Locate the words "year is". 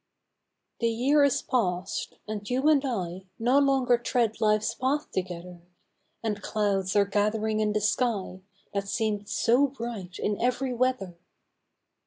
0.89-1.43